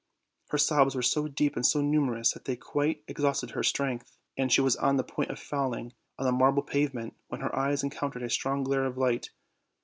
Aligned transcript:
Her 0.47 0.57
sobs 0.57 0.95
were 0.95 1.03
so 1.03 1.27
deep 1.27 1.55
and 1.55 1.63
so 1.63 1.79
numerous 1.79 2.31
that 2.31 2.45
they 2.45 2.55
quite 2.55 3.03
exhausted 3.07 3.51
her 3.51 3.61
strength, 3.61 4.17
and 4.35 4.51
she 4.51 4.59
was 4.59 4.75
on 4.75 4.97
the 4.97 5.03
point 5.03 5.29
of 5.29 5.37
falling 5.37 5.93
on 6.17 6.25
the 6.25 6.31
marble 6.31 6.63
pave 6.63 6.91
ment, 6.95 7.13
when 7.27 7.41
her 7.41 7.55
eyes 7.55 7.83
encountered 7.83 8.23
a 8.23 8.29
strong 8.31 8.63
glare 8.63 8.85
of 8.85 8.97
light. 8.97 9.29